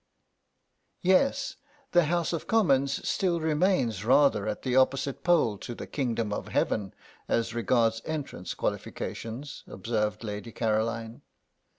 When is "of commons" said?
2.33-3.07